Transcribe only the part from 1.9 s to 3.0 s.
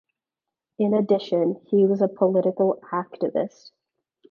a political